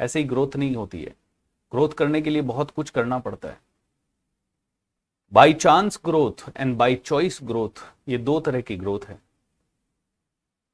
ऐसे 0.00 0.18
ही 0.18 0.24
ग्रोथ 0.24 0.56
नहीं 0.56 0.76
होती 0.76 1.02
है। 1.02 1.10
ग्रोथ 1.72 1.88
करने 1.88 2.20
के 2.20 2.30
लिए 2.30 2.42
बहुत 2.42 2.70
कुछ 2.70 2.90
करना 2.90 3.18
पड़ता 3.18 3.48
है। 3.48 3.60
By 5.32 5.52
chance 5.52 6.00
growth 6.04 6.52
and 6.56 6.76
by 6.76 6.94
choice 6.94 7.40
growth 7.42 7.84
ये 8.08 8.18
दो 8.18 8.40
तरह 8.40 8.60
की 8.60 8.76
ग्रोथ 8.76 9.00
है। 9.04 9.18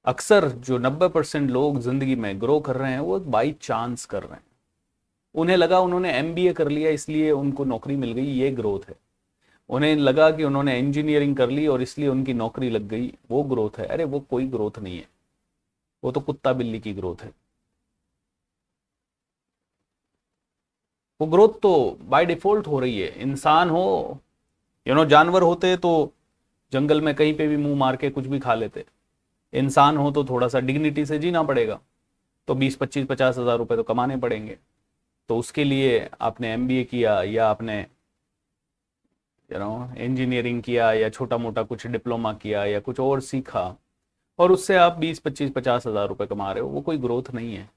अक्सर 0.05 0.49
जो 0.49 0.79
90 0.79 1.09
परसेंट 1.09 1.51
लोग 1.51 1.81
ज़िंदगी 1.81 2.15
में 2.15 2.41
ग्रो 2.41 2.61
कर 2.61 2.77
रहे 2.77 2.93
हैं, 2.93 3.01
वो 3.01 3.21
बाई 3.21 3.57
चांस 3.61 4.05
कर 4.05 4.23
रहे 4.23 4.35
हैं। 4.35 4.45
उन्हें 5.35 5.57
लगा 5.57 5.81
उन्होंने 5.81 6.13
एमबीए 6.13 6.53
कर 6.53 6.69
लिया, 6.69 6.91
इसलिए 6.91 7.31
उनको 7.31 7.65
नौकरी 7.65 7.97
मिल 7.97 8.13
गई, 8.13 8.27
ये 8.27 8.51
ग्रोथ 8.51 8.89
है। 8.89 8.95
उन्हें 9.69 9.97
लगा 9.97 10.31
कि 10.31 10.45
उन्होंने 10.45 10.79
इंजीनियरिंग 10.79 11.37
कर 11.37 11.51
ली 11.51 11.67
और 11.67 11.83
इसलिए 11.83 12.09
उनकी 12.09 12.35
नौकरी 12.35 12.71
लग 12.71 12.83
गई, 12.83 13.15
वो 13.31 13.43
ग्रोथ 13.43 13.79
है। 13.79 13.87
अरे, 13.87 14.05
वो 14.05 14.21
कोई 14.21 14.47
ग्रोथ 14.47 14.79
नहीं 14.79 14.99
है। 14.99 15.09
वो 16.05 16.13
तो 16.13 16.21
कुत्ता 16.21 16.53
बिल्ली 16.53 16.81
की 16.81 16.93
ग्रोथ 16.93 17.23
है। 17.23 17.33
वो 21.25 21.31
ग्रोथ 21.31 21.49
तो 21.63 21.99
बाय 22.03 22.25
डिफ़ॉल्ट 22.27 22.67
हो 22.67 22.79
रही 22.81 22.99
है। 22.99 23.09
इंसान 23.23 23.71
हो 23.71 24.21
यू 24.87 24.95
नो 24.95 25.05
जानवर 25.07 25.43
होते 25.43 25.77
तो 25.77 26.13
जंगल 26.73 27.01
में 27.01 27.15
कहीं 27.15 27.33
पे 27.37 27.47
भी 27.49 27.57
मुँह 27.57 27.77
मार 27.79 27.97
के 27.97 28.11
कुछ 28.11 28.27
भी 28.27 28.39
खा 28.39 28.55
लेते। 28.55 28.85
इंसान 29.53 29.97
हो 29.97 30.11
तो 30.11 30.25
थोड़ा 30.25 30.49
सा 30.49 30.61
डिग्निटी 30.61 31.05
से 31.07 31.19
जीना 31.19 31.43
पड़ेगा। 31.43 31.79
तो 32.49 32.55
बीस, 32.55 32.77
पच्चीस, 32.77 33.07
पचास 33.07 33.39
हज़ार 33.39 33.59
रुपए 33.59 33.77
तो 33.77 33.83
कमाने 33.83 34.17
पड़ेंगे। 34.17 34.57
तो 35.31 35.37
उसके 35.39 35.65
लिए 35.65 36.09
आपने 36.21 36.53
एमबीए 36.53 36.85
किया 36.85 37.23
या 37.23 37.47
आपने 37.49 37.81
यू 39.51 39.59
नो 39.59 39.89
इंजीनियरिंग 39.99 40.63
किया 40.63 40.93
या 40.93 41.09
छोटा 41.11 41.37
मोटा 41.39 41.63
कुछ 41.63 41.87
डिप्लोमा 41.87 42.33
किया 42.35 42.65
या 42.65 42.81
कुछ 42.81 43.01
और 43.01 43.21
सीखा, 43.23 43.75
और 44.39 44.53
उससे 44.53 44.77
आप 44.77 44.99
बीस, 44.99 45.19
पच्चीस, 45.21 45.51
पचास 45.51 45.87
हज़ार 45.87 46.09
रुपये 46.09 46.27
कमा 46.27 46.53
रहे 46.53 46.63
हो, 46.63 46.69
वो 46.69 46.81
कोई 46.81 46.99
ग्रोथ 46.99 47.35
नहीं 47.35 47.55
है। 47.55 47.69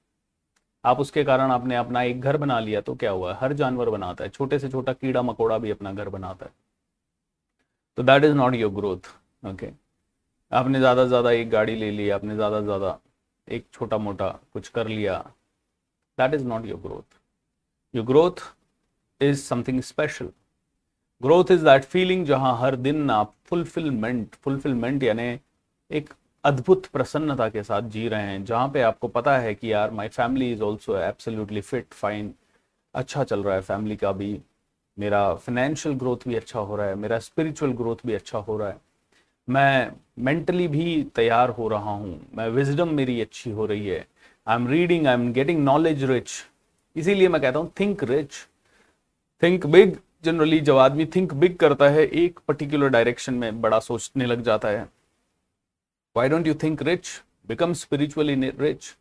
आप 0.83 0.99
उसके 0.99 1.23
कारण 1.23 1.51
आपने 1.51 1.75
अपना 1.75 2.01
एक 2.03 2.21
घर 2.21 2.37
बना 2.37 2.59
लिया 2.59 2.81
तो 2.81 2.95
क्या 2.95 3.11
हुआ? 3.11 3.33
हर 3.35 3.53
जानवर 3.53 3.89
बनाता 3.89 4.23
है। 4.23 4.29
छोटे 4.29 4.59
से 4.59 4.69
छोटा 4.69 4.93
कीड़ा 4.93 5.21
मकोड़ा 5.21 5.57
भी 5.57 5.71
अपना 5.71 5.93
घर 5.93 6.09
बनाता 6.09 6.45
है। 6.45 6.51
तो 7.97 8.03
that 8.03 8.23
is 8.23 8.33
not 8.35 8.55
your 8.55 8.71
growth 8.73 9.09
okay 9.45 9.69
आपने 10.51 10.79
ज़्यादा 10.79 11.05
ज़्यादा 11.05 11.31
एक 11.31 11.49
गाड़ी 11.49 11.75
ले 11.75 11.89
ली, 11.91 12.09
आपने 12.09 12.35
ज़्यादा 12.35 12.59
से 12.59 12.65
ज़्यादा 12.65 12.97
एक 13.47 13.65
छोटा 13.73 13.97
मोटा 13.97 14.29
कुछ 14.53 14.67
कर 14.69 14.87
लिया। 14.87 15.17
That 16.17 16.33
is 16.33 16.45
not 16.45 16.65
your 16.65 16.79
growth 16.81 17.17
your 17.93 18.05
growth 18.05 18.43
is 19.21 19.41
something 19.43 19.81
special 19.81 20.29
growth 21.21 21.51
is 21.51 21.63
that 21.65 21.83
feeling 21.85 22.25
जहाँ 22.25 22.57
हर 22.59 22.75
दिन 22.77 23.09
आप 23.11 23.33
फुलफिलमेंट 23.45 24.35
फुलफिलमेंट 24.35 25.03
यानी 25.03 25.27
एक 25.89 26.09
अद्भुत 26.43 26.85
प्रसन्नता 26.85 27.47
के 27.49 27.63
साथ 27.63 27.89
जी 27.89 28.07
रहे 28.07 28.21
हैं, 28.21 28.43
जहाँ 28.45 28.67
पे 28.73 28.81
आपको 28.81 29.07
पता 29.07 29.37
है 29.37 29.53
कि 29.55 29.71
यार 29.71 29.91
my 29.91 30.07
family 30.09 30.51
is 30.51 30.63
also 30.63 30.97
absolutely 30.97 31.61
fit 31.61 31.93
fine 31.93 32.33
अच्छा 32.95 33.23
चल 33.23 33.43
रहा 33.43 33.55
है 33.55 33.61
फैमिली 33.61 33.95
का 33.95 34.11
भी। 34.11 34.39
मेरा 34.97 35.33
फाइनेंशियल 35.35 35.95
ग्रोथ 35.95 36.27
भी 36.27 36.35
अच्छा 36.35 36.59
हो 36.59 36.75
रहा 36.75 36.87
है, 36.87 36.95
मेरा 36.95 37.19
स्पिरिचुअल 37.19 37.71
ग्रोथ 37.73 37.95
भी 38.05 38.13
अच्छा 38.13 38.37
हो 38.39 38.57
रहा 38.57 38.69
है। 38.69 38.77
मैं 39.47 39.91
मेंटली 40.19 40.67
भी 40.67 41.03
तैयार 41.15 41.49
हो 41.49 41.67
रहा 41.67 41.91
हूँ, 41.91 42.19
मैं 42.35 42.47
विजडम 42.49 42.93
मेरी 42.95 43.19
अच्छी 43.21 43.51
हो 43.51 43.65
रही 43.65 43.87
है। 43.87 44.05
I 44.47 44.55
am 44.55 44.67
reading 44.67 45.07
I 45.07 45.13
am 45.13 45.31
getting 45.33 45.63
knowledge 45.63 46.03
rich 46.03 46.31
इसीलिए 46.95 47.27
मैं 47.27 47.41
कहता 47.41 47.59
हूँ 47.59 47.71
think 47.79 48.03
rich 48.03 48.33
think 49.43 49.65
big 49.67 49.97
generally 50.23 50.59
जब 50.59 50.77
आदमी 50.77 51.05
थिंक 51.05 51.33
बिग 51.33 51.57
करता 51.57 51.89
है, 51.89 52.03
एक 52.03 52.39
पर्टिकुलर 52.47 52.89
डायरेक्शन 52.89 53.33
में 53.33 53.61
बड़ा 53.61 53.79
सोचने 53.81 54.25
लग 54.25 54.43
जाता 54.43 54.67
है। 54.69 54.87
Why 56.17 56.29
don't 56.29 56.47
you 56.47 56.53
think 56.53 56.81
rich 56.81 57.07
become 57.47 57.73
spiritually 57.73 58.35
rich 58.49 58.95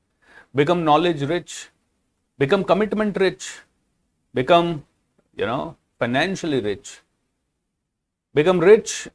become 0.57 0.79
knowledge 0.79 1.23
rich 1.25 1.53
become 2.39 2.63
commitment 2.63 3.19
rich 3.19 3.45
become 4.35 4.81
you 5.39 5.47
know 5.47 5.59
financially 6.01 6.61
rich 6.61 6.89
become 8.35 8.61
rich 8.61 9.09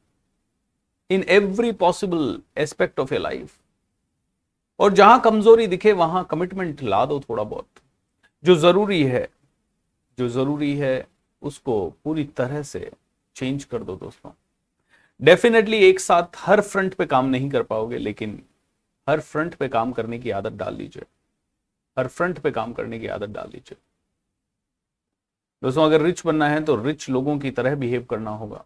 in 1.09 1.23
every 1.29 1.71
possible 1.71 2.41
aspect 2.57 2.99
of 2.99 3.13
a 3.13 3.17
life 3.17 3.57
और 4.79 4.93
जहाँ 4.93 5.19
कमज़ोरी 5.21 5.67
दिखे, 5.67 5.91
वहाँ 5.91 6.23
कमिटमेंट 6.25 6.81
ला 6.83 7.05
दो 7.05 7.19
थोड़ा 7.19 7.43
बहुत। 7.43 7.67
जो 8.43 8.55
ज़रूरी 8.55 9.03
है, 9.03 9.27
जो 10.17 10.29
ज़रूरी 10.29 10.77
है, 10.77 11.07
उसको 11.41 11.89
पूरी 12.03 12.23
तरह 12.23 12.63
से 12.63 12.91
चेंज 13.35 13.63
कर 13.63 13.83
दो 13.83 13.95
दोस्तों। 13.95 14.31
डेफिनेटली 15.21 15.77
एक 15.85 15.99
साथ 15.99 16.37
हर 16.37 16.61
फ्रंट 16.61 16.93
पे 16.93 17.05
काम 17.05 17.25
नहीं 17.25 17.49
कर 17.49 17.63
पाओगे, 17.63 17.97
लेकिन 17.97 18.41
हर 19.07 19.19
फ्रंट 19.21 19.55
पे 19.55 19.67
काम 19.69 19.91
करने 19.91 20.19
की 20.19 20.29
आदत 20.31 20.53
डाल 20.53 20.75
लीजिए 20.75 21.05
हर 21.97 22.07
फ्रंट 22.07 22.39
पे 22.39 22.51
काम 22.51 22.73
करने 22.73 22.99
की 22.99 23.07
आदत 23.07 23.29
डाल 23.29 23.49
लीजिए 23.53 23.77
दोस्तों, 25.63 25.85
अगर 25.85 26.01
रिच 26.01 26.25
बनना 26.25 26.47
है 26.49 26.63
तो 26.65 26.75
रिच 26.83 27.09
लोगों 27.09 27.37
की 27.39 27.51
तरह 27.51 27.75
बिहेव 27.75 28.05
करना 28.09 28.31
होगा। 28.31 28.63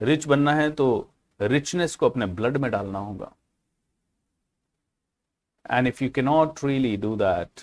रिच 0.00 0.26
बनना 0.26 0.54
है 0.54 0.70
तो 0.72 0.86
रिचनेस 1.40 1.96
को 1.96 2.08
अपने 2.08 2.26
ब्लड 2.28 2.56
में 2.56 2.70
डालना 2.70 2.98
होगा। 2.98 3.32
And 5.66 5.88
if 5.88 6.04
you 6.04 6.10
cannot 6.10 6.64
really 6.64 6.96
do 6.96 7.14
that 7.16 7.60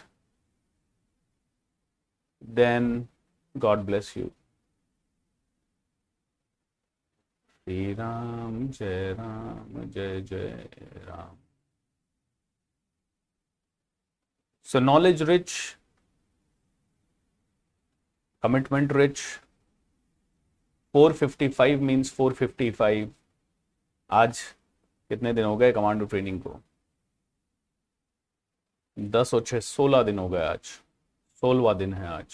then 2.43 3.07
God 3.55 3.79
bless 3.85 4.13
you. 4.17 4.29
Shri 7.69 7.93
Ram, 7.93 8.71
Jai 8.71 9.13
Ram, 9.13 9.91
Jai 9.93 10.21
Jai 10.21 10.65
Ram. 11.07 11.37
So, 14.61 14.79
knowledge 14.79 15.21
rich, 15.21 15.75
commitment 18.43 18.91
rich, 18.91 19.21
455 20.93 21.81
means 21.81 22.11
455. 22.11 23.07
आज 24.09 24.39
कितने 25.09 25.33
दिन 25.33 25.45
हो 25.45 25.57
गए 25.57 25.71
कमांडो 25.71 26.05
ट्रेनिंग 26.05 26.39
को 26.41 26.59
दस 28.97 29.33
और 29.33 29.43
छह 29.43 29.59
सोलह 29.59 30.03
दिन 30.03 30.19
हो 30.19 30.27
गए 30.29 30.45
आज 30.45 30.65
सोलवा 31.43 31.73
दिन 31.73 31.93
है 31.93 32.07
आज 32.07 32.33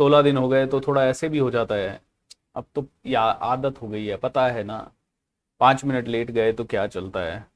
सोलह 0.00 0.22
दिन 0.22 0.36
हो 0.36 0.48
गए 0.48 0.66
तो 0.66 0.80
थोड़ा 0.80 1.04
ऐसे 1.06 1.28
भी 1.28 1.38
हो 1.38 1.50
जाता 1.50 1.74
है 1.74 2.07
अब 2.58 2.64
तो 2.74 2.84
या 3.06 3.20
आदत 3.20 3.80
हो 3.82 3.88
गई 3.88 4.06
है, 4.06 4.16
पता 4.16 4.46
है 4.46 4.62
ना। 4.64 4.78
पाँच 5.60 5.84
मिनट 5.84 6.08
लेट 6.08 6.30
गए 6.30 6.52
तो 6.52 6.64
क्या 6.64 6.86
चलता 6.86 7.20
है? 7.20 7.46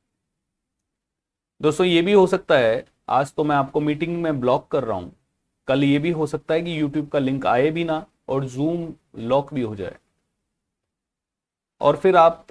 दोस्तों, 1.60 1.86
ये 1.86 2.02
भी 2.02 2.12
हो 2.12 2.26
सकता 2.26 2.58
है, 2.58 2.84
आज 3.08 3.32
तो 3.34 3.44
मैं 3.44 3.56
आपको 3.56 3.80
मीटिंग 3.80 4.16
में 4.22 4.40
ब्लॉक 4.40 4.70
कर 4.70 4.84
रहा 4.84 4.96
हूँ। 4.96 5.12
कल 5.68 5.84
ये 5.84 5.98
भी 5.98 6.10
हो 6.10 6.26
सकता 6.26 6.54
है 6.54 6.62
कि 6.62 6.80
यूट्यूब 6.80 7.08
का 7.08 7.18
लिंक 7.18 7.46
आए 7.46 7.70
भी 7.70 7.84
ना 7.84 8.04
और 8.28 8.44
जूम 8.46 8.92
लॉक 9.20 9.52
भी 9.54 9.62
हो 9.62 9.74
जाए। 9.76 9.96
और 11.80 11.96
फिर 11.96 12.16
आप 12.16 12.46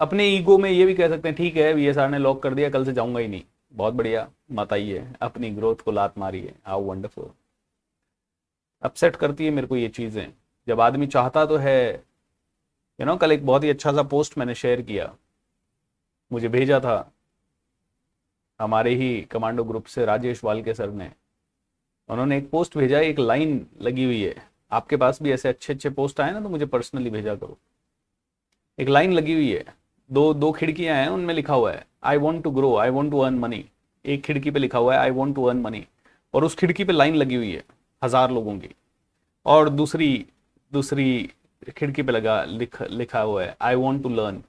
अपने 0.00 0.26
ईगो 0.28 0.58
में 0.58 0.70
ये 0.70 0.86
भी 0.86 0.94
कह 0.94 1.08
सकते 1.08 1.28
हैं, 1.28 1.36
ठीक 1.36 1.56
है 1.56 1.72
वी 1.74 1.92
ने 2.08 2.18
लॉक 2.18 2.42
कर 2.42 2.54
दिया, 2.54 2.70
कल 2.70 2.84
से 2.84 2.92
जाऊँगा 2.92 3.20
ही 3.20 3.28
नहीं। 3.28 3.42
बहुत 3.74 3.94
बढ़िया, 3.94 4.28
मत 4.52 4.72
आइए 4.72 5.06
अपनी 5.22 5.50
ग्रोथ 5.50 5.84
को 5.84 5.92
लात 5.92 6.18
मारिए 6.18 6.54
हाउ 6.66 6.82
वंडरफुल 6.82 7.30
अपसेट 8.82 9.16
करती 9.16 9.44
है 9.44 9.50
मेरे 9.50 9.66
को 9.66 9.76
ये 9.76 9.88
चीज़ें। 9.88 10.32
जब 10.70 10.80
आदमी 10.80 11.06
चाहता 11.08 11.44
तो 11.46 11.56
है। 11.58 11.92
यू 12.98 13.06
नो 13.06 13.16
कल 13.16 13.32
एक 13.32 13.46
बहुत 13.46 13.64
ही 13.64 13.70
अच्छा 13.70 13.92
सा 13.92 14.02
पोस्ट 14.08 14.38
मैंने 14.38 14.54
शेयर 14.56 14.82
किया। 14.82 15.12
मुझे 16.30 16.48
भेजा 16.48 16.78
था। 16.80 17.10
हमारे 18.60 18.94
ही 18.94 19.20
कमांडो 19.30 19.64
ग्रुप 19.64 19.84
से 19.86 20.04
राजेश 20.04 20.44
वालके 20.44 20.74
सर 20.74 20.90
ने। 20.92 21.10
उन्होंने 22.08 22.38
एक 22.38 22.50
पोस्ट 22.50 22.76
भेजा, 22.78 22.98
एक 23.00 23.18
लाइन 23.18 23.66
लगी 23.82 24.04
हुई 24.04 24.22
है। 24.22 24.34
आपके 24.72 24.96
पास 24.96 25.22
भी 25.22 25.32
ऐसे 25.32 25.48
अच्छे 25.48 25.72
अच्छे 25.72 25.90
पोस्ट 25.90 26.20
आए 26.20 26.32
ना 26.32 26.40
तो 26.40 26.48
मुझे 26.48 26.66
पर्सनली 26.66 27.10
भेजा 27.10 27.34
करो। 27.34 27.58
एक 28.78 28.88
लाइन 28.88 29.12
लगी 29.12 29.34
हुई 29.34 29.50
है। 29.50 29.64
दो 30.10 30.32
दो 30.34 30.50
खिड़कियाँ 30.52 30.96
हैं, 30.96 31.08
उनमें 31.08 31.34
लिखा 31.34 31.54
हुआ 31.54 31.72
है 31.72 31.84
I 32.04 32.16
want 32.18 32.42
to 32.44 32.50
grow 32.50 32.76
I 32.76 32.90
want 32.90 33.10
to 33.10 33.18
earn 33.20 33.38
money 33.38 33.64
एक 34.04 34.22
खिड़की 34.24 34.50
पे 34.50 34.58
लिखा 34.58 34.78
हुआ 34.78 34.94
है 34.94 35.00
I 35.00 35.10
want 35.12 35.34
to 35.36 35.44
earn 35.44 35.60
money 35.60 35.86
और 36.34 36.44
उस 36.44 36.54
खिड़की 36.54 36.84
पे 36.84 36.92
लाइन 36.92 37.14
लगी 37.16 37.34
हुई 37.34 37.52
है, 37.52 37.62
हज़ार 38.02 38.30
लोगों 38.30 38.58
की। 38.58 38.74
और 39.46 39.68
दूसरी 39.70 40.26
दूसरी 40.72 41.30
खिड़की 41.76 42.02
पे 42.02 42.12
लगा, 42.12 42.42
लिख, 42.44 42.82
लिखा 42.82 43.20
हुआ 43.20 43.42
है 43.44 43.56
आई 43.60 43.74
वॉन्ट 43.74 44.02
टू 44.02 44.08
लर्न 44.08 44.42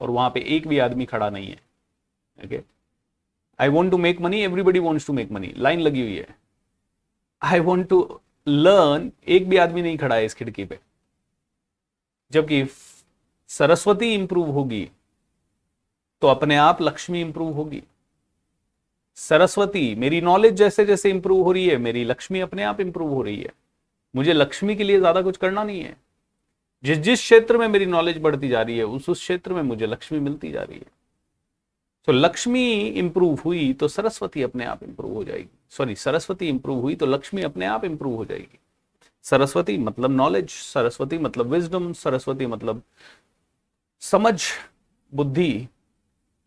और 0.00 0.10
वहाँ 0.10 0.30
पे 0.30 0.40
एक 0.56 0.66
भी 0.68 0.78
आदमी 0.78 1.04
खड़ा 1.04 1.28
नहीं 1.30 1.48
है। 1.48 1.60
Okay 2.38 2.60
I 3.58 3.68
want 3.68 3.90
to 3.90 3.98
make 3.98 4.20
money 4.20 4.40
everybody 4.40 4.78
wants 4.78 5.06
to 5.06 5.12
make 5.12 5.30
money 5.32 5.52
line 5.56 5.80
लगी 5.80 6.00
हुई 6.00 6.16
है। 6.16 6.34
आई 7.42 7.60
वॉन्ट 7.60 7.88
टू 7.88 8.20
लर्न 8.46 9.10
एक 9.28 9.48
भी 9.48 9.56
आदमी 9.56 9.82
नहीं 9.82 9.98
खड़ा 9.98 10.16
है 10.16 10.24
इस 10.24 10.34
खिड़की 10.34 10.64
पे। 10.64 10.78
जबकि 12.32 12.64
सरस्वती 13.50 14.12
इंप्रूव 14.14 14.50
होगी 14.50 14.88
तो 16.22 16.28
अपने 16.28 16.56
आप 16.56 16.82
लक्ष्मी 16.82 17.20
इंप्रूव 17.20 17.52
होगी। 17.52 17.82
सरस्वती, 19.18 19.94
मेरी 19.94 20.20
नॉलेज 20.20 20.54
जैसे 20.54 20.84
जैसे 20.86 21.10
इंप्रूव 21.10 21.42
हो 21.44 21.52
रही 21.52 21.66
है, 21.68 21.76
मेरी 21.78 22.04
लक्ष्मी 22.04 22.40
अपने 22.40 22.62
आप 22.62 22.80
इंप्रूव 22.80 23.12
हो 23.14 23.22
रही 23.22 23.40
है। 23.40 23.52
मुझे 24.16 24.32
लक्ष्मी 24.32 24.76
के 24.76 24.84
लिए 24.84 24.98
ज़्यादा 24.98 25.22
कुछ 25.22 25.36
करना 25.36 25.62
नहीं 25.64 25.80
है। 25.80 25.96
जिस 26.84 26.98
जिस 26.98 27.20
क्षेत्र 27.20 27.58
में 27.58 27.66
मेरी 27.68 27.86
नॉलेज 27.86 28.18
बढ़ती 28.18 28.48
जा 28.48 28.62
रही 28.62 28.76
है, 28.78 28.84
उस 28.84 29.08
उस 29.08 29.20
क्षेत्र 29.20 29.52
में 29.52 29.62
मुझे 29.62 29.86
लक्ष्मी 29.86 30.18
मिलती 30.20 30.50
जा 30.52 30.62
रही 30.62 30.78
है। 30.78 30.94
तो 32.08 32.12
लक्ष्मी 32.12 32.62
इंप्रूव 32.78 33.40
हुई 33.40 33.72
तो 33.72 33.88
सरस्वती 33.88 34.42
अपने 34.42 34.64
आप 34.64 34.82
इंप्रूव 34.82 35.12
हो 35.14 35.24
जाएगी। 35.24 35.48
सॉरी 35.70 35.94
सरस्वती 35.96 36.48
इंप्रूव 36.48 36.80
हुई 36.80 36.94
तो 36.94 37.06
लक्ष्मी 37.06 37.42
अपने 37.42 37.66
आप 37.66 37.84
इंप्रूव 37.84 38.14
हो 38.16 38.24
जाएगी। 38.24 38.58
सरस्वती 39.24 39.76
मतलब 39.78 40.10
नॉलेज 40.10 40.50
सरस्वती 40.50 41.18
मतलब 41.18 41.46
विजडम 41.46 41.92
सरस्वती 41.92 42.46
मतलब 42.46 42.82
समझ, 44.02 44.40
बुद्धि, 45.12 45.68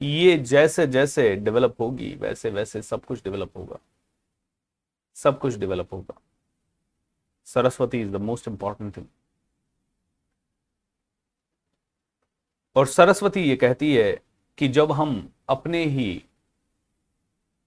ये 0.01 0.37
जैसे 0.37 0.87
जैसे 0.87 1.35
डेवलप 1.35 1.75
होगी, 1.81 2.13
वैसे 2.15 2.49
वैसे 2.49 2.81
सब 2.81 3.05
कुछ 3.05 3.23
डेवलप 3.23 3.57
होगा। 3.57 3.79
सब 5.17 5.39
कुछ 5.39 5.57
डेवलप 5.57 5.93
होगा। 5.93 6.19
Saraswati 7.49 8.01
is 8.01 8.11
the 8.11 8.21
most 8.21 8.47
important 8.47 8.95
thing 8.97 9.05
और 12.75 12.85
सरस्वती 12.87 13.41
ये 13.41 13.55
कहती 13.55 13.95
है 13.95 14.11
कि 14.57 14.67
जब 14.69 14.91
हम 14.91 15.29
अपने 15.49 15.83
ही 15.85 16.23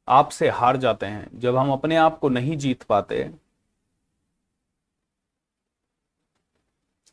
आप 0.08 0.28
से 0.30 0.48
हार 0.50 0.76
जाते 0.76 1.06
हैं, 1.06 1.28
जब 1.40 1.56
हम 1.56 1.72
अपने 1.72 1.96
आप 1.96 2.18
को 2.18 2.28
नहीं 2.28 2.56
जीत 2.56 2.82
पाते 2.82 3.30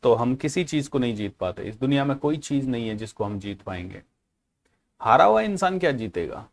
तो 0.02 0.14
हम 0.14 0.34
किसी 0.34 0.64
चीज़ 0.64 0.88
को 0.90 0.98
नहीं 0.98 1.14
जीत 1.14 1.36
पाते। 1.36 1.62
इस 1.62 1.76
दुनिया 1.76 2.04
में 2.04 2.16
कोई 2.18 2.36
चीज़ 2.38 2.68
नहीं 2.68 2.88
है 2.88 2.94
जिसको 2.96 3.24
हम 3.24 3.38
जीत 3.38 3.62
पाएँगे। 3.62 4.02
हारा 5.00 5.24
हुआ 5.24 5.40
इंसान 5.42 5.78
क्या 5.78 5.90
जीतेगा? 5.92 6.46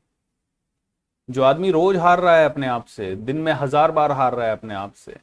जो 1.29 1.43
आदमी 1.43 1.71
रोज 1.71 1.97
हार 1.97 2.19
रहा 2.19 2.35
है 2.37 2.45
अपने 2.45 2.67
आप 2.67 2.85
से, 2.85 3.15
दिन 3.15 3.37
में 3.37 3.51
हज़ार 3.53 3.91
बार 3.91 4.11
हार 4.11 4.35
रहा 4.35 4.47
है 4.47 4.51
अपने 4.51 4.73
आप 4.75 4.93
से 4.95 5.17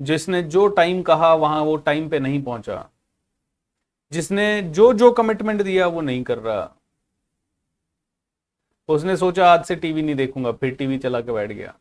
जिसने 0.00 0.42
जो 0.42 0.68
टाइम 0.68 1.02
कहा, 1.02 1.34
वहाँ 1.34 1.62
वो 1.62 1.76
टाइम 1.76 2.08
पे 2.08 2.18
नहीं 2.18 2.42
पहुँचा। 2.42 2.88
जिसने 4.12 4.62
जो 4.62 4.92
जो 4.92 5.10
कमिटमेंट 5.10 5.62
दिया, 5.62 5.86
वो 5.86 6.00
नहीं 6.00 6.24
कर 6.24 6.38
रहा। 6.38 6.70
उसने 8.88 9.16
सोचा, 9.16 9.52
आज 9.52 9.64
से 9.64 9.76
टीवी 9.76 10.02
नहीं 10.02 10.14
देखूँगा, 10.14 10.52
फिर 10.52 10.74
टीवी 10.74 10.98
चला 10.98 11.20
के 11.20 11.32
बैठ 11.32 11.52
गया। 11.52 11.74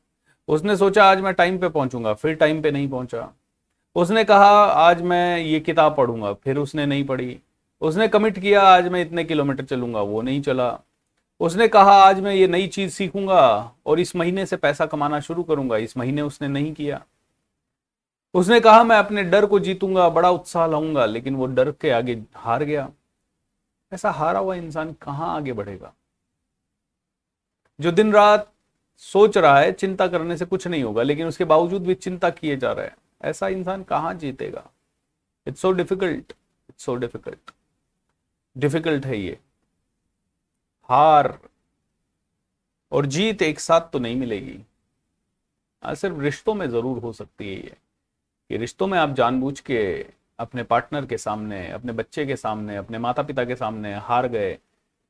उसने 0.48 0.78
सोचा, 0.78 1.06
आज 1.06 1.22
मैं 1.22 1.34
टाइम 1.34 1.58
पे 1.58 1.70
पहुंचूँगा, 1.70 2.14
फिर 2.14 2.36
टाइम 2.36 2.62
पे 2.62 2.72
नहीं 2.72 2.90
पहुँचा। 2.90 3.34
उसने 3.96 4.24
कहा, 4.24 4.66
आज 4.66 5.02
मैं 5.02 5.38
ये 5.38 5.60
किताब 5.60 5.98
पढ़ूँगा, 5.98 6.34
फिर 6.34 6.58
उसने 6.58 6.86
नहीं 6.86 7.06
पढ़ी। 7.06 7.40
उसने 7.82 8.08
कमिट 8.08 8.40
किया, 8.40 8.62
आज 8.62 8.88
मैं 8.88 9.02
इतने 9.02 9.24
किलोमीटर 9.24 9.66
चलूँगा, 9.66 10.02
वो 10.02 10.22
नहीं 10.22 10.42
चला। 10.42 10.80
उसने 11.40 11.68
कहा, 11.68 11.92
आज 11.92 12.20
मैं 12.20 12.34
ये 12.34 12.48
नई 12.48 12.68
चीज़ 12.68 12.92
सीखूँगा 12.92 13.72
और 13.86 14.00
इस 14.00 14.16
महीने 14.16 14.46
से 14.46 14.58
पैसा 14.58 14.86
कमाना 14.86 15.20
शुरू 15.20 15.44
करूँगा, 15.44 15.78
इस 15.78 15.98
महीने 15.98 16.22
उसने 16.22 16.48
नहीं 16.48 16.74
किया। 16.74 17.06
उसने 18.36 18.60
कहा 18.60 18.84
मैं 18.84 18.98
अपने 18.98 19.24
डर 19.24 19.46
को 19.46 19.60
जीतूँगा 19.60 20.08
बड़ा 20.10 20.30
उत्साह 20.32 20.68
लाऊँगा। 20.68 21.06
लेकिन 21.06 21.36
वो 21.36 21.46
डर 21.48 21.72
के 21.72 21.90
आगे 21.92 22.22
हार 22.36 22.64
गया। 22.64 22.90
ऐसा 23.92 24.12
हारा 24.12 24.40
हुआ 24.40 24.56
इंसान 24.56 24.94
कहाँ 25.02 25.36
आगे 25.36 25.54
बढ़ेगा? 25.54 25.94
जो 27.80 27.92
दिन 27.92 28.12
रात 28.14 28.52
सोच 29.04 29.38
रहा 29.38 29.60
है 29.60 29.72
चिंता 29.72 30.08
करने 30.08 30.38
से 30.38 30.46
कुछ 30.46 30.68
नहीं 30.68 30.84
होगा 30.84 31.04
लेकिन 31.04 31.28
उसके 31.28 31.46
बावजूद 31.46 31.86
भी 31.88 31.96
चिंता 31.96 32.30
किए 32.30 32.58
जा 32.58 32.72
रहा 32.72 32.86
है। 32.86 32.96
ऐसा 33.22 33.48
इंसान 33.48 33.84
कहाँ 33.84 34.14
जीतेगा? 34.14 34.64
It's 35.48 35.62
so 35.62 35.72
difficult 35.72 36.34
it's 36.70 36.86
so 36.86 36.96
difficult 36.96 37.52
difficult 38.56 39.06
है 39.06 39.20
ये। 39.20 39.38
हार 40.90 41.38
और 42.92 43.06
जीत 43.06 43.42
एक 43.42 43.60
साथ 43.60 43.90
तो 43.94 44.00
नहीं 44.00 44.16
मिलेगी। 44.16 44.60
आ, 45.84 45.94
सिर्फ़ 45.94 46.20
रिश्तों 46.20 46.54
में 46.54 46.70
ज़रूर 46.70 47.00
हो 47.00 47.14
सकती 47.14 47.48
है 47.48 47.56
ये। 47.56 47.76
कि 48.54 48.58
रिश्तों 48.58 48.88
में 48.88 48.98
आप 49.00 49.14
जानबूझ 49.16 49.60
के 49.60 49.80
अपने 50.40 50.64
पार्टनर 50.64 51.06
के 51.06 51.18
सामने, 51.18 51.72
अपने 51.72 51.92
बच्चे 51.92 52.26
के 52.26 52.36
सामने, 52.36 52.76
अपने 52.76 52.98
माता 52.98 53.24
पिता 53.24 53.46
के 53.46 53.56
सामने 53.56 53.94
हार 53.96 54.28
गए, 54.28 54.58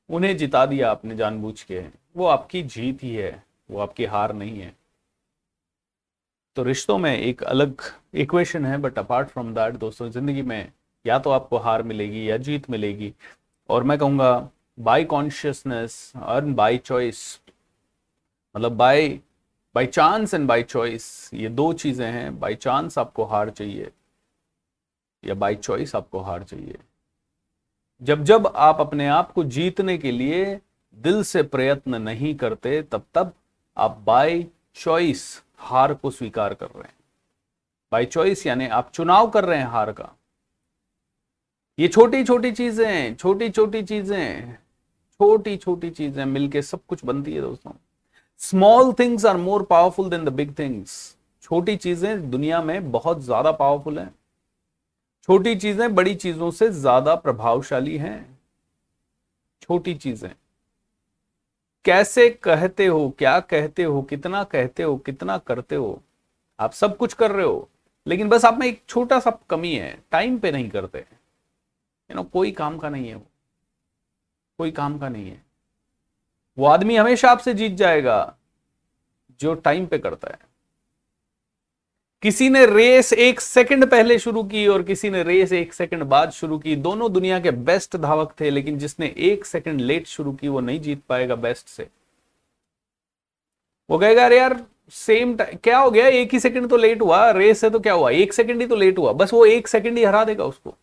उन्हें 0.09 0.35
जिता 0.37 0.65
दिया 0.65 0.91
आपने 0.91 1.15
जानबूझ 1.15 1.61
के, 1.61 1.81
वो 2.15 2.25
आपकी 2.25 2.61
जीत 2.63 3.03
ही 3.03 3.15
है, 3.15 3.43
वो 3.71 3.79
आपकी 3.79 4.05
हार 4.05 4.33
नहीं 4.33 4.59
है। 4.59 4.73
तो 6.55 6.63
रिश्तों 6.63 6.97
में 6.97 7.17
एक 7.17 7.43
अलग 7.43 7.81
इक्वेशन 8.13 8.65
है 8.65 8.77
बट 8.77 8.99
अपार्ट 8.99 9.29
फ्रॉम 9.29 9.53
दैट 9.53 9.75
दोस्तों, 9.75 10.09
ज़िंदगी 10.09 10.41
में 10.41 10.71
या 11.05 11.19
तो 11.19 11.29
आपको 11.29 11.57
हार 11.57 11.83
मिलेगी 11.83 12.29
या 12.29 12.37
जीत 12.37 12.69
मिलेगी। 12.69 13.13
और 13.69 13.83
मैं 13.83 13.97
कहूँगा 13.97 14.49
by 14.79 15.03
consciousness 15.03 16.13
earn 16.15 16.53
by 16.53 16.77
choice 16.77 17.39
मतलब 18.55 18.77
by 18.77 19.07
by 19.75 19.85
chance 19.87 20.33
and 20.33 20.47
by 20.47 20.63
choice 20.63 21.29
ये 21.33 21.49
दो 21.49 21.71
चीज़ें 21.73 22.05
हैं। 22.07 22.39
बाई 22.39 22.55
चांस 22.55 22.97
आपको 22.97 23.23
हार 23.25 23.49
चाहिए, 23.49 23.91
या 25.23 25.33
बाई 25.35 25.55
चॉइस 25.55 25.95
आपको 25.95 26.19
हार 26.19 26.43
चाहिए। 26.43 26.77
जब 28.01 28.23
जब 28.23 28.47
आप 28.47 28.81
अपने 28.81 29.07
आप 29.07 29.31
को 29.31 29.43
जीतने 29.45 29.97
के 29.97 30.11
लिए 30.11 30.59
दिल 30.97 31.23
से 31.23 31.43
प्रयत्न 31.43 32.01
नहीं 32.01 32.33
करते, 32.35 32.81
तब 32.83 33.05
तब 33.13 33.33
आप 33.77 33.97
बाय 34.07 34.45
चॉइस 34.75 35.41
हार 35.59 35.93
को 35.93 36.11
स्वीकार 36.11 36.53
कर 36.53 36.65
रहे 36.65 36.83
हैं। 36.83 36.95
बाय 37.91 38.05
चॉइस 38.05 38.45
यानी 38.47 38.67
आप 38.67 38.91
चुनाव 38.93 39.29
कर 39.29 39.45
रहे 39.45 39.59
हैं 39.59 39.67
हार 39.67 39.91
का। 39.91 40.09
ये 41.77 41.87
छोटी 41.87 42.23
छोटी 42.23 42.51
चीज़ें 42.51 43.15
छोटी 43.15 43.49
छोटी 43.49 43.81
चीज़ें 43.83 44.53
छोटी 45.19 45.55
छोटी 45.57 45.89
चीज़ें 45.91 46.23
मिलके 46.25 46.61
सब 46.61 46.85
कुछ 46.87 47.03
बनती 47.05 47.33
है 47.33 47.41
दोस्तों। 47.41 47.71
Small 48.41 48.91
things 48.93 49.25
are 49.25 49.37
more 49.37 49.63
powerful 49.63 50.09
than 50.09 50.25
the 50.25 50.29
big 50.29 50.57
things 50.59 51.15
छोटी 51.43 51.75
चीज़ें 51.77 52.29
दुनिया 52.31 52.61
में 52.61 52.91
बहुत 52.91 53.21
ज़्यादा 53.21 53.51
पावरफुल 53.51 53.99
हैं। 53.99 54.13
छोटी 55.29 55.55
चीज़ें 55.55 55.93
बड़ी 55.95 56.15
चीज़ों 56.15 56.49
से 56.51 56.69
ज़्यादा 56.71 57.15
प्रभावशाली 57.15 57.97
हैं। 57.97 58.39
छोटी 59.61 59.93
चीज़ें। 59.95 60.29
कैसे 61.85 62.29
कहते 62.29 62.85
हो, 62.85 63.09
क्या 63.17 63.39
कहते 63.39 63.83
हो, 63.83 64.01
कितना 64.01 64.43
कहते 64.43 64.83
हो, 64.83 64.97
कितना 64.97 65.37
करते 65.37 65.75
हो, 65.75 66.01
आप 66.59 66.73
सब 66.73 66.97
कुछ 66.97 67.13
कर 67.13 67.31
रहे 67.31 67.45
हो, 67.45 67.67
लेकिन 68.07 68.29
बस 68.29 68.45
आप 68.45 68.57
में 68.59 68.67
एक 68.67 68.81
छोटा 68.87 69.19
सा 69.19 69.37
कमी 69.49 69.73
है 69.75 69.97
टाइम 70.11 70.37
पे 70.39 70.51
नहीं 70.51 70.69
करते। 70.69 70.99
यू 70.99 72.15
नो 72.15 72.23
कोई 72.23 72.51
काम 72.51 72.77
का 72.77 72.89
नहीं 72.89 73.07
है 73.07 73.15
वो। 73.15 73.25
कोई 74.59 74.71
काम 74.71 74.97
का 74.99 75.09
नहीं 75.09 75.29
है। 75.29 75.41
वो 76.57 76.65
आदमी 76.65 76.95
हमेशा 76.95 77.31
आपसे 77.31 77.53
जीत 77.53 77.73
जाएगा, 77.73 78.35
जो 79.39 79.53
टाइम 79.53 79.85
पे 79.85 79.97
करता 79.97 80.27
है। 80.27 80.39
किसी 82.23 82.49
ने 82.49 82.65
रेस 82.65 83.13
एक 83.13 83.39
सेकंड 83.39 83.85
पहले 83.85 84.19
शुरू 84.19 84.43
की 84.43 84.67
और 84.67 84.83
किसी 84.83 85.09
ने 85.09 85.23
रेस 85.23 85.53
एक 85.53 85.73
सेकंड 85.73 86.03
बाद 86.03 86.31
शुरू 86.31 86.57
की, 86.59 86.75
दोनों 86.75 87.11
दुनिया 87.13 87.39
के 87.39 87.51
बेस्ट 87.51 87.97
धावक 87.97 88.33
थे, 88.39 88.49
लेकिन 88.49 88.77
जिसने 88.77 89.13
एक 89.17 89.45
सेकंड 89.45 89.81
लेट 89.81 90.07
शुरू 90.07 90.33
की, 90.33 90.47
वो 90.47 90.59
नहीं 90.59 90.79
जीत 90.81 91.01
पाएगा 91.09 91.35
बेस्ट 91.35 91.67
से। 91.67 91.87
वो 93.89 93.97
कहेगा, 93.97 94.25
अरे 94.25 94.37
यार 94.37 94.65
सेम 94.91 95.35
क्या 95.35 95.77
हो 95.77 95.91
गया? 95.91 96.07
एक 96.07 96.33
ही 96.33 96.39
सेकंड 96.39 96.69
तो 96.69 96.77
लेट 96.77 97.01
हुआ 97.01 97.31
रेस 97.31 97.63
है 97.63 97.69
तो 97.69 97.79
क्या 97.79 97.93
हुआ? 97.93 98.09
एक 98.09 98.33
सेकंड 98.33 98.61
ही 98.61 98.67
तो 98.67 98.75
लेट 98.75 98.97
हुआ। 98.97 99.13
बस 99.13 99.33
वो 99.33 99.45
एक 99.45 99.67
सेकंड 99.67 99.97
ही 99.97 100.03
हरा 100.03 100.23
देगा 100.23 100.43
उसको। 100.43 100.75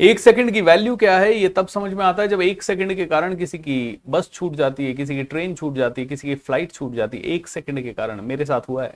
एक 0.00 0.18
सेकंड 0.18 0.50
की 0.50 0.60
वैल्यू 0.60 0.94
क्या 0.96 1.18
है, 1.18 1.32
ये 1.34 1.48
तब 1.48 1.66
समझ 1.68 1.92
में 1.92 2.04
आता 2.04 2.22
है 2.22 2.28
जब 2.28 2.40
एक 2.42 2.62
सेकंड 2.62 2.94
के 2.96 3.04
कारण 3.06 3.34
किसी 3.36 3.58
की 3.58 4.00
बस 4.08 4.30
छूट 4.32 4.54
जाती 4.54 4.84
है, 4.86 4.92
किसी 4.94 5.16
की 5.16 5.22
ट्रेन 5.22 5.54
छूट 5.54 5.74
जाती 5.74 6.00
है, 6.02 6.06
किसी 6.08 6.28
की 6.28 6.34
फ़्लाइट 6.34 6.72
छूट 6.72 6.94
जाती 6.94 7.18
है। 7.18 7.24
एक 7.24 7.46
सेकंड 7.46 7.82
के 7.82 7.92
कारण 7.92 8.20
मेरे 8.22 8.44
साथ 8.44 8.68
हुआ 8.68 8.84
है। 8.84 8.94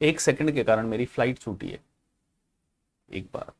एक 0.00 0.20
सेकंड 0.20 0.50
के 0.50 0.64
कारण 0.64 0.86
मेरी 0.86 1.04
फ़्लाइट 1.04 1.38
छूटी 1.38 1.68
है। 1.68 1.80
एक 3.08 3.26
बार। 3.34 3.52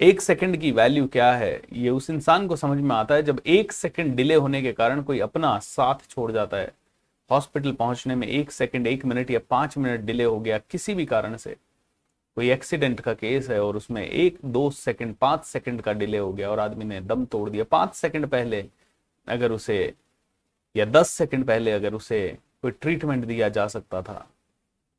एक 0.00 0.20
सेकंड 0.20 0.56
की 0.56 0.70
वैल्यू 0.72 1.06
क्या 1.06 1.32
है, 1.32 1.60
ये 1.72 1.90
उस 1.90 2.10
इंसान 2.10 2.46
को 2.46 2.56
समझ 2.56 2.78
में 2.78 2.94
आता 2.96 3.14
है 3.14 3.22
जब 3.22 3.40
एक 3.46 3.72
सेकंड 3.72 4.14
डिले 4.16 4.34
होने 4.34 4.62
के 4.62 4.72
कारण 4.72 5.02
कोई 5.02 5.20
अपना 5.20 5.58
साथ 5.58 6.08
छोड़ 6.10 6.30
जाता 6.32 6.56
है। 6.56 6.72
हॉस्पिटल 7.30 7.72
पहुँचने 7.72 8.14
में 8.14 8.26
एक 8.26 8.50
सेकंड, 8.50 8.86
एक 8.86 9.04
मिनट 9.04 9.30
या 9.30 9.40
पाँच 9.50 9.78
मिनट 9.78 10.00
डिले 10.00 10.24
हो 10.24 10.40
गया 10.40 10.58
किसी 10.60 10.94
भी 10.94 11.06
कारण 11.06 11.36
से। 11.36 11.56
कोई 12.36 12.50
एक्सीडेंट 12.50 13.00
का 13.00 13.12
केस 13.14 13.48
है 13.50 13.60
और 13.62 13.76
उसमें 13.76 14.02
एक, 14.02 14.38
दो 14.44 14.70
सेकंड 14.70 15.14
पाँच 15.14 15.44
सेकंड 15.44 15.82
का 15.82 15.92
डिले 15.92 16.18
हो 16.18 16.32
गया 16.32 16.50
और 16.50 16.60
आदमी 16.60 16.84
ने 16.84 17.00
दम 17.00 17.24
तोड़ 17.24 17.48
दिया। 17.50 17.64
पाँच 17.64 17.94
सेकंड 17.94 18.26
पहले 18.26 18.64
अगर 19.28 19.52
उसे, 19.52 19.94
या 20.74 20.84
दस 20.84 21.10
सेकंड 21.10 21.46
पहले 21.46 21.72
अगर 21.72 21.94
उसे 21.94 22.38
कोई 22.62 22.70
ट्रीटमेंट 22.70 23.24
दिया 23.24 23.48
जा 23.48 23.66
सकता 23.68 24.02
था 24.02 24.26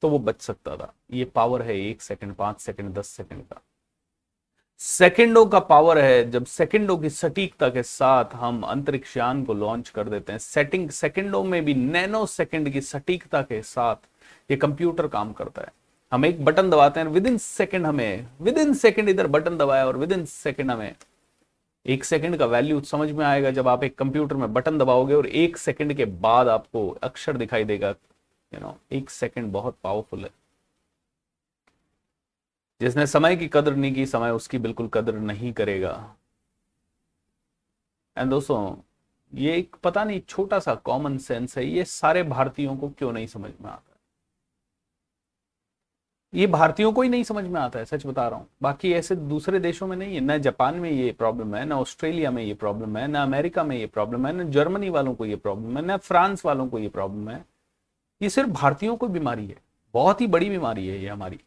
तो 0.04 0.10
वो 0.10 0.20
बच 0.20 0.42
सकता 0.42 0.75
था। 0.77 0.94
ये 1.12 1.25
पावर 1.25 1.62
है 1.62 1.77
एक 1.80 2.01
सेकंड 2.01 2.36
पाँच 2.36 2.60
सेकंड 2.62 2.94
दस 2.94 3.08
सेकंड 3.08 3.44
का। 3.44 3.62
सेकंडों 4.82 5.46
का 5.46 5.60
पावर 5.60 5.98
है 5.98 6.30
जब 6.32 6.46
सेकंडों 6.46 6.98
की 6.98 7.10
सटीकता 7.10 7.70
के 7.70 7.84
साथ 7.84 8.34
हम 8.34 8.62
अंतरिक्ष 8.63 9.15
यान 9.18 9.44
को 9.46 9.54
लॉन्च 9.54 9.89
कर 9.89 10.10
देते 10.10 10.32
हैं। 10.32 10.39
सेटिंग 10.39 10.89
सेकंडों 10.89 11.44
में 11.44 11.63
भी 11.65 11.74
नैनो 11.74 12.25
सेकंड 12.25 12.70
की 12.70 12.82
सटीकता 12.82 13.42
के 13.42 13.62
साथ 13.62 14.08
ये 14.51 14.58
कंप्यूटर 14.58 15.08
काम 15.08 15.32
करता 15.34 15.62
है। 15.62 15.72
हम 16.15 16.25
एक 16.25 16.45
बटन 16.45 16.69
दबाते 16.69 17.00
हैं 17.00 17.07
विद 17.07 17.27
इन 17.27 17.38
सेकेंड 17.38 17.86
हमें 17.86 18.27
विद 18.41 18.57
इन 18.57 18.74
सेकेंड 18.74 19.10
इधर 19.10 19.27
बटन 19.27 19.57
दबाया 19.57 19.88
और 19.88 19.98
विद 19.98 20.12
इन 20.12 20.25
सेकेंड 20.25 20.72
हमें। 20.72 20.95
एक 21.86 22.03
सेकंड 22.03 22.38
का 22.38 22.45
वैल्यू 22.45 22.81
समझ 22.81 23.12
में 23.12 23.25
आएगा 23.25 23.51
जब 23.51 23.67
आप 23.67 23.84
एक 23.84 23.98
कंप्यूटर 23.98 24.36
में 24.36 24.53
बटन 24.53 24.77
दबाओगे 24.77 25.13
और 25.13 25.27
एक 25.27 25.57
सेकंड 25.57 25.93
के 25.93 26.05
बाद 26.05 26.48
आपको 26.48 26.89
अक्षर 26.89 27.38
दिखाई 27.38 27.63
देगा। 27.63 27.89
यू 28.53 28.60
नो 28.60 28.77
एक 28.91 29.10
सेकंड 29.10 29.51
बहुत 29.51 29.77
पावरफुल 29.84 30.19
है। 30.19 30.29
जिसने 32.81 33.07
समय 33.07 33.36
की 33.36 33.48
कदर 33.48 33.75
नहीं 33.75 33.93
की, 33.93 34.05
समय 34.05 34.31
उसकी 34.31 34.57
बिल्कुल 34.57 34.88
कदर 34.88 35.13
नहीं 35.13 35.53
करेगा। 35.53 36.15
एंड 38.17 38.29
दोस्तों, 38.29 38.75
ये 39.34 39.57
एक 39.57 39.75
पता 39.84 40.03
नहीं, 40.03 40.22
छोटा 40.22 40.60
सा 40.60 40.75
कॉमन 40.75 41.17
सेंस 41.17 41.57
है। 41.57 41.65
ये 41.65 41.86
सारे 41.86 42.24
भारतीयों 42.24 42.77
को 42.77 42.89
क्यों 42.89 43.12
नहीं 43.12 43.27
समझ 43.27 43.51
में 43.62 43.72
आता? 43.72 43.95
ये 46.36 46.46
भारतीयों 46.48 46.92
को 46.94 47.01
ही 47.01 47.10
नहीं 47.10 47.24
समझ 47.24 47.44
में 47.46 47.60
आता 47.62 47.80
है, 47.80 47.86
सच 47.86 48.06
बता 48.06 48.27
रहा 48.27 48.39
हूँ। 48.39 48.48
बाकी 48.62 48.92
ऐसे 48.94 49.15
दूसरे 49.15 49.60
देशों 49.60 49.88
में 49.88 49.96
नहीं 49.98 50.15
है, 50.15 50.22
ना 50.22 50.38
जापान 50.38 50.75
में 50.75 50.89
ये 50.92 51.12
प्रॉब्लम 51.12 51.56
है, 51.56 51.63
ना 51.65 51.80
ऑस्ट्रेलिया 51.80 52.32
में 52.32 52.44
ये 52.44 52.54
प्रॉब्लम 52.54 52.98
है, 52.98 53.08
ना 53.08 53.24
अमेरिका 53.24 53.63
में 53.63 53.77
ये 53.77 53.86
प्रॉब्लम 53.86 54.27
है, 54.27 54.34
ना 54.34 54.44
जर्मनी 54.44 54.89
वालों 54.89 55.13
को 55.15 55.25
ये 55.25 55.36
प्रॉब्लम 55.36 55.77
है, 55.77 55.86
ना 55.86 55.98
फ्रांस 55.98 56.46
वालों 56.46 56.68
को 56.68 56.80
ये 56.80 56.89
प्रॉब्लम 56.89 57.30
है। 57.30 57.44
ये 58.22 58.30
सिर्फ़ 58.30 58.50
भारतीयों 58.51 58.96
को 58.96 59.08
बीमारी 59.08 59.46
है, 59.48 59.56
बहुत 59.94 60.22
ही 60.22 60.27
बड़ी 60.27 60.50
बीमारी 60.50 60.88
है 60.88 61.01
ये 61.01 61.10
हमारी। 61.10 61.39